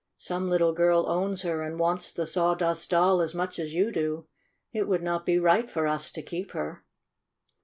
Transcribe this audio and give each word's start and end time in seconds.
Some 0.17 0.49
little 0.49 0.73
girl 0.73 1.07
owns 1.07 1.43
her, 1.43 1.61
and 1.61 1.77
wants 1.79 2.11
the 2.11 2.25
Sawdust 2.25 2.89
Doll 2.89 3.21
as 3.21 3.35
much 3.35 3.59
as 3.59 3.75
you 3.75 3.91
do. 3.91 4.25
It 4.73 4.87
would 4.87 5.03
not 5.03 5.27
be 5.27 5.37
right 5.37 5.69
for 5.69 5.85
us 5.85 6.11
to 6.13 6.23
keep 6.23 6.53
her." 6.53 6.83